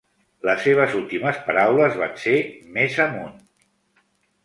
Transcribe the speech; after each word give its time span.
Les 0.47 0.63
seves 0.67 0.95
últimes 1.01 1.37
paraules 1.51 2.01
van 2.01 2.19
ser 2.25 2.35
"Més 2.79 3.01
amunt". 3.09 3.41